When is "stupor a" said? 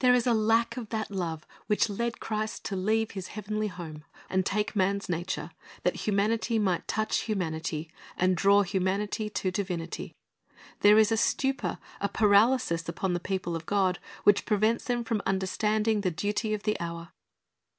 11.16-12.10